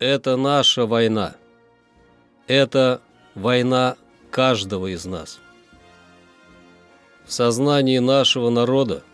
[0.00, 1.36] Это наша война.
[2.46, 3.02] Это
[3.34, 3.96] война
[4.30, 5.40] каждого из нас.
[7.26, 9.04] В сознании нашего народа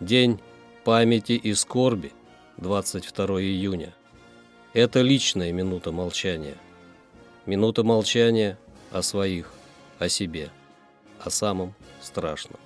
[0.00, 0.40] День
[0.84, 2.14] памяти и скорби
[2.56, 3.94] 22 июня.
[4.72, 6.56] Это личная минута молчания.
[7.44, 8.58] Минута молчания
[8.90, 9.52] о своих,
[9.98, 10.48] о себе,
[11.20, 12.58] о самом страшном.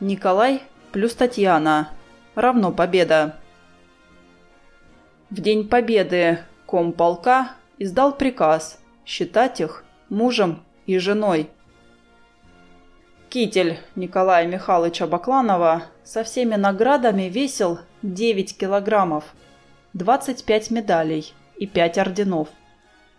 [0.00, 1.92] Николай плюс Татьяна
[2.40, 3.36] равно победа.
[5.30, 11.50] В день победы комполка издал приказ считать их мужем и женой.
[13.28, 19.24] Китель Николая Михайловича Бакланова со всеми наградами весил 9 килограммов,
[19.92, 22.48] 25 медалей и 5 орденов.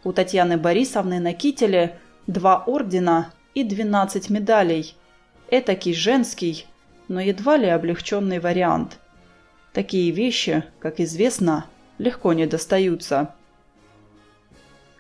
[0.03, 4.95] У Татьяны Борисовны на кителе 2 ордена и 12 медалей.
[5.49, 6.65] Этакий женский,
[7.07, 9.00] но едва ли облегченный вариант.
[9.73, 11.65] Такие вещи, как известно,
[11.97, 13.33] легко не достаются.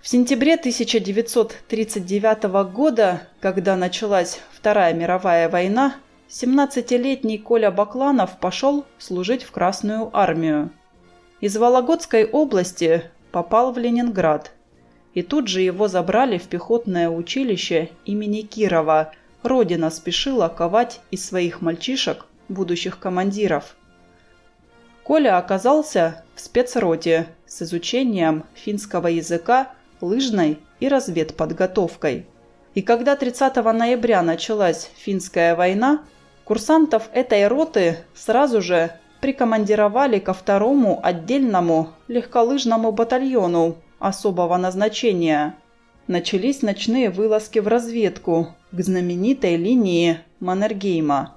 [0.01, 5.95] В сентябре 1939 года, когда началась Вторая мировая война,
[6.29, 10.71] 17-летний Коля Бакланов пошел служить в Красную армию.
[11.39, 14.51] Из Вологодской области попал в Ленинград.
[15.13, 19.13] И тут же его забрали в пехотное училище имени Кирова–
[19.43, 23.75] Родина спешила ковать из своих мальчишек будущих командиров.
[25.11, 32.27] Коля оказался в спецроте с изучением финского языка, лыжной и разведподготовкой.
[32.75, 36.05] И когда 30 ноября началась финская война,
[36.45, 45.57] курсантов этой роты сразу же прикомандировали ко второму отдельному легколыжному батальону особого назначения.
[46.07, 51.35] Начались ночные вылазки в разведку к знаменитой линии Маннергейма.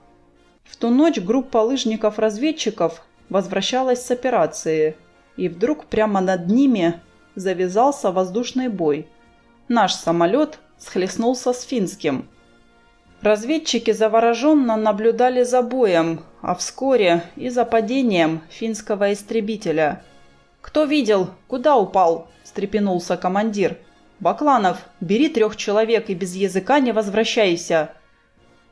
[0.62, 3.02] В ту ночь группа лыжников-разведчиков
[3.34, 4.96] возвращалась с операции,
[5.36, 7.00] и вдруг прямо над ними
[7.34, 9.08] завязался воздушный бой.
[9.68, 12.28] Наш самолет схлестнулся с финским.
[13.22, 20.04] Разведчики завороженно наблюдали за боем, а вскоре и за падением финского истребителя.
[20.60, 21.30] «Кто видел?
[21.48, 23.76] Куда упал?»– встрепенулся командир–
[24.20, 27.90] «Бакланов, бери трех человек и без языка не возвращайся!»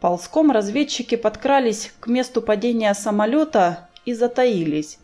[0.01, 4.99] Ползком разведчики подкрались к месту падения самолета и затаились.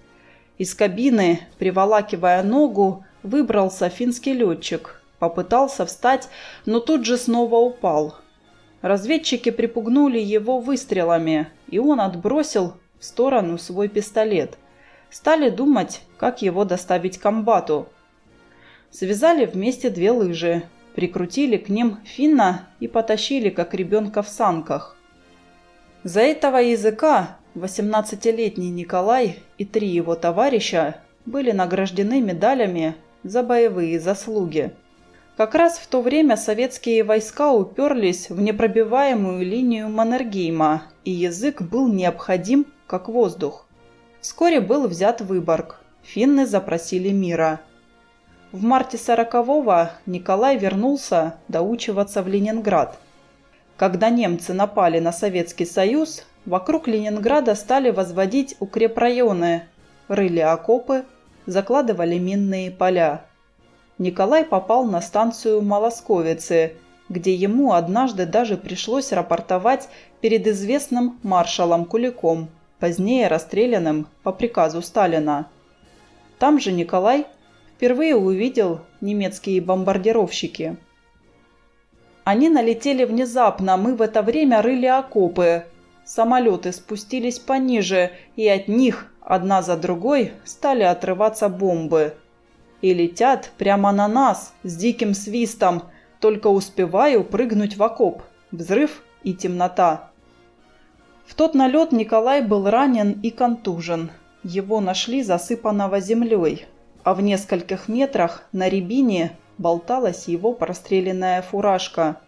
[0.59, 5.03] Из кабины, приволакивая ногу, выбрался финский летчик.
[5.19, 6.29] Попытался встать,
[6.65, 8.17] но тут же снова упал.
[8.83, 14.57] Разведчики припугнули его выстрелами, и он отбросил в сторону свой пистолет.
[15.11, 17.89] Стали думать, как его доставить к комбату.
[18.91, 20.63] Связали вместе две лыжи,
[20.95, 24.97] прикрутили к ним Финна и потащили, как ребенка в санках.
[26.05, 34.73] За этого языка 18-летний Николай и три его товарища были награждены медалями за боевые заслуги.
[35.37, 41.89] Как раз в то время советские войска уперлись в непробиваемую линию Маннергейма, и язык был
[41.89, 43.67] необходим, как воздух.
[44.21, 45.81] Вскоре был взят Выборг.
[46.03, 47.61] Финны запросили мира–
[48.51, 52.99] в марте 40-го Николай вернулся доучиваться в Ленинград.
[53.77, 59.65] Когда немцы напали на Советский Союз, вокруг Ленинграда стали возводить укрепрайоны,
[60.09, 61.05] рыли окопы,
[61.45, 63.27] закладывали минные поля.
[63.99, 66.73] Николай попал на станцию Молосковицы,
[67.11, 69.89] где ему однажды даже пришлось рапортовать
[70.23, 72.49] перед известным маршалом Куликом,
[72.79, 75.49] позднее расстрелянным по приказу Сталина.
[76.39, 77.27] Там же Николай
[77.77, 80.79] впервые увидел немецкие бомбардировщики.
[82.25, 85.65] Они налетели внезапно, мы в это время рыли окопы.
[86.09, 92.15] Самолеты спустились пониже, и от них, одна за другой, стали отрываться бомбы.
[92.81, 95.83] И летят прямо на нас с диким свистом,
[96.19, 98.23] только успеваю прыгнуть в окоп.
[98.53, 100.11] Взрыв и темнота.
[101.27, 104.11] В тот налет Николай был ранен и контужен.
[104.43, 106.67] Его нашли засыпанного землей
[107.09, 112.21] а в нескольких метрах на рябине болталась его простреленная фуражка.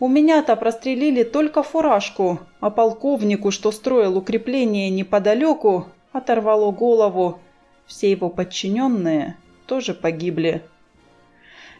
[0.00, 7.40] У меня-то прострелили только фуражку, а полковнику, что строил укрепление неподалеку, оторвало голову.
[7.86, 9.36] Все его подчиненные
[9.66, 10.62] тоже погибли.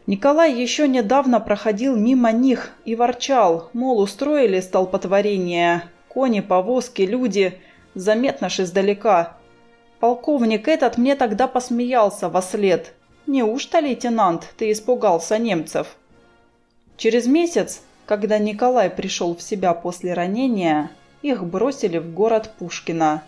[0.09, 5.85] Николай еще недавно проходил мимо них и ворчал, мол, устроили столпотворение.
[6.09, 7.61] Кони, повозки, люди,
[7.95, 9.37] заметно ж издалека.
[10.01, 12.95] Полковник этот мне тогда посмеялся во след.
[13.27, 15.97] Неужто, лейтенант, ты испугался немцев?
[16.97, 20.91] Через месяц, когда Николай пришел в себя после ранения,
[21.21, 23.23] их бросили в город Пушкино.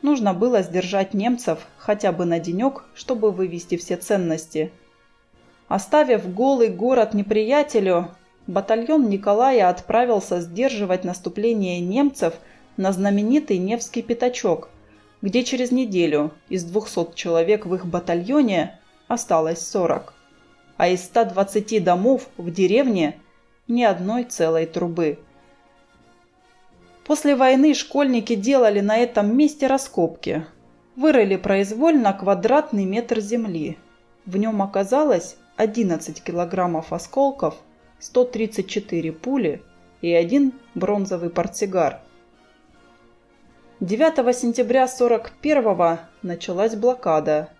[0.00, 4.72] нужно было сдержать немцев хотя бы на денек, чтобы вывести все ценности.
[5.68, 8.12] Оставив голый город неприятелю,
[8.46, 12.32] батальон Николая отправился сдерживать наступление немцев
[12.78, 14.70] на знаменитый Невский пятачок,
[15.20, 20.14] где через неделю из 200 человек в их батальоне осталось 40,
[20.78, 23.18] а из 120 домов в деревне
[23.68, 25.18] ни одной целой трубы.
[27.06, 30.46] После войны школьники делали на этом месте раскопки.
[30.96, 33.76] Вырыли произвольно квадратный метр земли.
[34.26, 37.56] В нем оказалось 11 килограммов осколков,
[37.98, 39.62] 134 пули
[40.00, 42.00] и один бронзовый портсигар.
[43.80, 47.50] 9 сентября 41 началась блокада.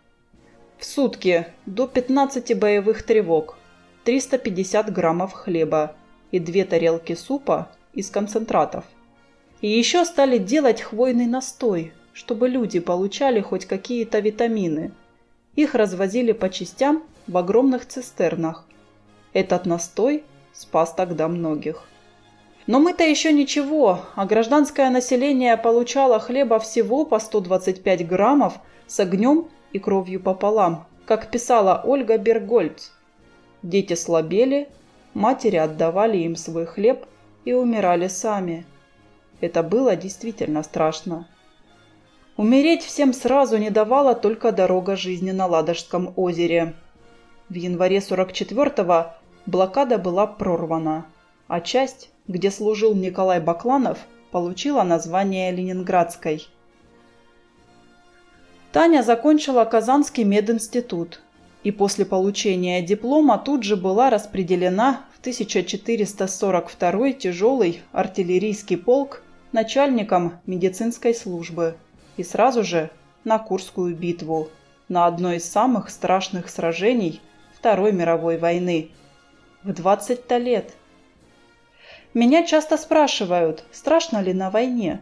[0.79, 3.57] В сутки до 15 боевых тревог,
[4.05, 5.97] 350 граммов хлеба
[6.31, 8.85] и две тарелки супа из концентратов.
[9.61, 14.93] И еще стали делать хвойный настой, чтобы люди получали хоть какие-то витамины.
[15.57, 18.67] Их развозили по частям в огромных цистернах.
[19.33, 21.85] Этот настой спас тогда многих.
[22.67, 28.55] Но мы-то еще ничего, а гражданское население получало хлеба всего по 125 граммов
[28.87, 32.91] с огнем и кровью пополам, как писала Ольга Бергольц.
[33.65, 34.69] Дети слабели,
[35.15, 37.07] матери отдавали им свой хлеб
[37.47, 38.67] и умирали сами.
[39.41, 41.27] Это было действительно страшно.
[42.37, 46.75] Умереть всем сразу не давала только дорога жизни на Ладожском озере.
[47.49, 49.15] В январе 44-го
[49.47, 51.07] блокада была прорвана,
[51.49, 53.97] а часть, где служил Николай Бакланов,
[54.31, 56.47] получила название Ленинградской.
[58.73, 61.23] Таня закончила Казанский мединститут
[61.65, 71.15] и после получения диплома тут же была распределена в 1442 тяжелый артиллерийский полк начальником медицинской
[71.15, 71.77] службы
[72.19, 72.91] и сразу же
[73.25, 74.51] на Курскую битву,
[74.89, 77.23] на одно из самых страшных сражений
[77.57, 78.91] Второй мировой войны.
[79.63, 80.75] В 20-то лет.
[82.13, 85.01] Меня часто спрашивают, страшно ли на войне.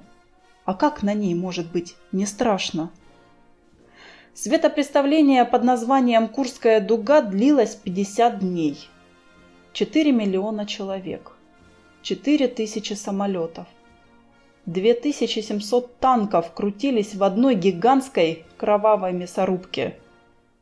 [0.65, 2.93] А как на ней может быть не страшно?
[4.35, 8.89] Светопреставление под названием «Курская дуга» длилось 50 дней.
[9.75, 11.33] 4 миллиона человек.
[12.01, 13.67] 4 тысячи самолетов.
[14.65, 19.99] 2700 танков крутились в одной гигантской кровавой мясорубке.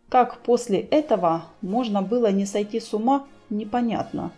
[0.08, 4.32] Как после этого можно было не сойти с ума, непонятно.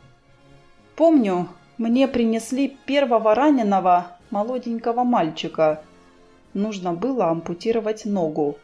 [0.95, 1.49] Помню,
[1.79, 5.83] мне принесли первого раненого молоденького мальчика.
[6.53, 8.59] Нужно было ампутировать ногу.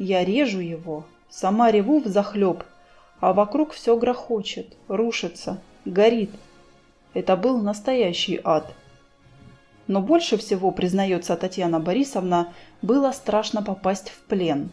[0.00, 2.64] Я режу его, сама реву взахлеб,
[3.20, 6.30] а вокруг все грохочет, рушится, горит.
[7.12, 8.72] Это был настоящий ад.
[9.88, 14.70] Но больше всего, признается Татьяна Борисовна, было страшно попасть в плен.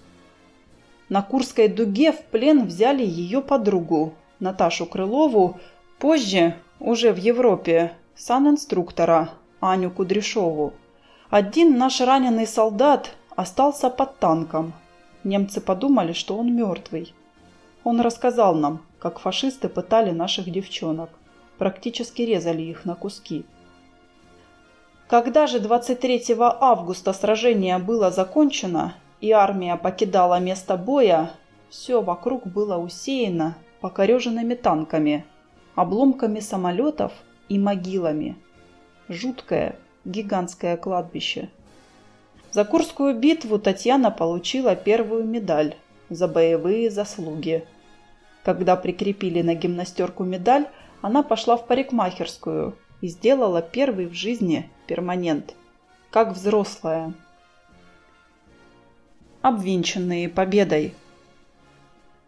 [1.09, 5.59] На Курской дуге в плен взяли ее подругу, Наташу Крылову,
[5.99, 10.71] позже, уже в Европе, санинструктора Аню Кудряшову.
[11.29, 14.71] Один наш раненый солдат остался под танком.
[15.27, 17.13] Немцы подумали, что он мертвый.
[17.83, 21.09] Он рассказал нам, как фашисты пытали наших девчонок.
[21.57, 23.43] Практически резали их на куски.
[25.09, 31.31] Когда же 23 августа сражение было закончено и армия покидала место боя,
[31.69, 35.25] все вокруг было усеяно покореженными танками,
[35.75, 37.11] обломками самолетов
[37.49, 38.37] и могилами.
[39.09, 41.49] Жуткое, гигантское кладбище.
[42.57, 45.75] За Курскую битву Татьяна получила первую медаль
[46.09, 47.63] за боевые заслуги.
[48.43, 50.65] Когда прикрепили на гимнастерку медаль,
[51.03, 55.53] она пошла в парикмахерскую– и сделала первый в жизни перманент,
[56.09, 57.13] как взрослая.
[59.43, 60.95] Обвинченные победой.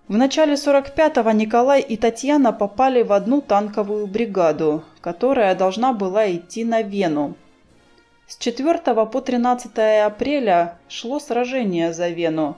[0.07, 6.63] В начале 45-го Николай и Татьяна попали в одну танковую бригаду, которая должна была идти
[6.63, 7.35] на Вену.
[8.29, 12.57] С 4 по 13 апреля шло сражение за Вену.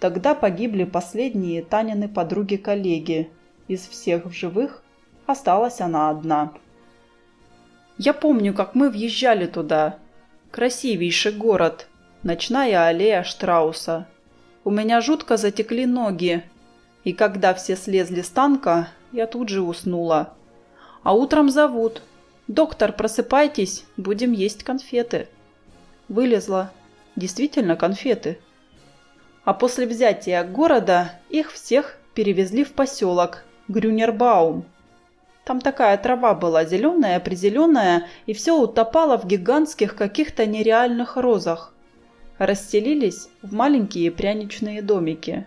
[0.00, 3.28] Тогда погибли последние Танины подруги-коллеги.
[3.68, 4.82] Из всех в живых
[5.26, 6.54] осталась она одна.
[7.98, 9.98] Я помню, как мы въезжали туда.
[10.50, 11.88] Красивейший город.
[12.22, 14.08] Ночная аллея Штрауса.
[14.64, 16.42] У меня жутко затекли ноги.
[17.04, 20.32] И когда все слезли с танка, я тут же уснула.
[21.02, 22.00] А утром зовут.
[22.48, 25.28] «Доктор, просыпайтесь, будем есть конфеты».
[26.08, 26.72] Вылезла.
[27.14, 28.38] Действительно конфеты.
[29.44, 34.64] А после взятия города их всех перевезли в поселок Грюнербаум.
[35.44, 41.74] Там такая трава была зеленая-призеленая, и все утопало в гигантских каких-то нереальных розах.
[42.38, 45.46] расстелились в маленькие пряничные домики.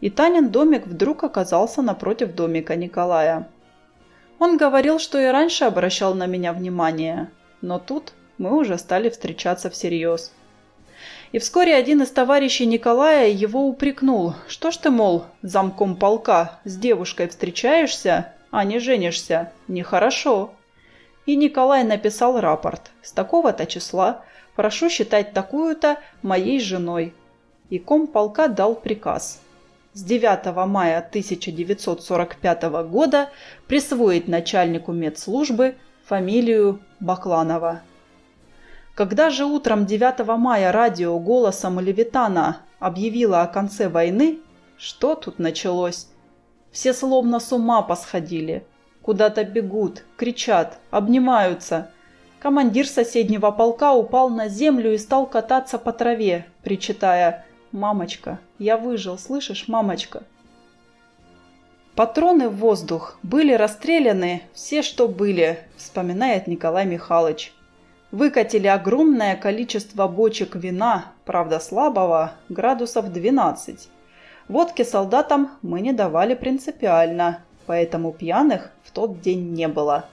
[0.00, 3.48] И Танин домик вдруг оказался напротив домика Николая.
[4.44, 7.30] Он говорил, что и раньше обращал на меня внимание,
[7.60, 10.32] но тут мы уже стали встречаться всерьез.
[11.30, 14.34] И вскоре один из товарищей Николая его упрекнул.
[14.48, 19.52] Что ж ты, мол, замком полка с девушкой встречаешься, а не женишься?
[19.68, 20.50] Нехорошо.
[21.24, 22.90] И Николай написал рапорт.
[23.00, 24.24] С такого-то числа
[24.56, 27.14] прошу считать такую-то моей женой.
[27.70, 29.40] И ком полка дал приказ.
[29.94, 33.28] С 9 мая 1945 года
[33.66, 35.74] присвоить начальнику медслужбы
[36.06, 37.82] фамилию Бакланова.
[38.94, 44.38] Когда же утром 9 мая радио голосом Левитана объявило о конце войны,
[44.78, 46.08] что тут началось?
[46.70, 48.66] Все словно с ума посходили.
[49.02, 51.90] Куда-то бегут, кричат, обнимаются.
[52.40, 59.18] Командир соседнего полка упал на землю и стал кататься по траве, причитая «Мамочка, я выжил,
[59.18, 60.22] слышишь, мамочка?»
[61.94, 67.52] Патроны в воздух были расстреляны, все, что были, вспоминает Николай Михайлович
[68.12, 73.88] выкатили огромное количество бочек вина, правда слабого, градусов 12.
[74.48, 80.04] Водки солдатам мы не давали принципиально, поэтому пьяных в тот день не было.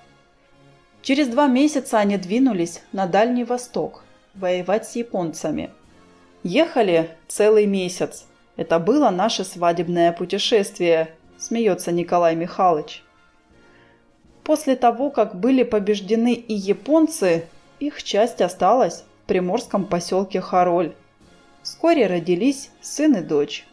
[1.01, 5.71] Через два месяца они двинулись на Дальний Восток воевать с японцами.
[6.43, 8.25] Ехали целый месяц.
[8.55, 13.03] Это было наше свадебное путешествие, смеется Николай Михайлович.
[14.43, 17.45] После того, как были побеждены и японцы,
[17.79, 20.93] их часть осталась в приморском поселке Хароль.
[21.61, 23.67] Вскоре родились сын и дочь.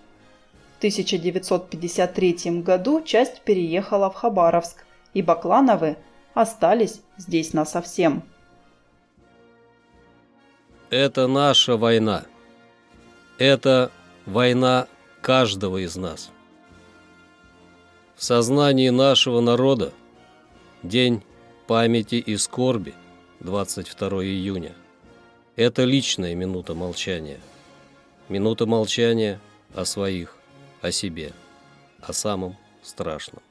[0.74, 5.96] В 1953 году часть переехала в Хабаровск, и Баклановы
[6.34, 8.22] остались здесь насовсем.
[10.90, 12.24] Это наша война.
[13.38, 13.90] Это
[14.24, 14.88] война
[15.20, 16.30] каждого из нас.
[18.14, 19.92] В сознании нашего народа
[20.82, 21.22] день
[21.66, 22.94] памяти и скорби–
[23.40, 24.72] 22 июня.
[25.56, 27.40] Это личная минута молчания.
[28.28, 29.40] Минута молчания
[29.74, 30.36] о своих,
[30.80, 31.32] о себе,
[32.00, 33.42] о самом страшном.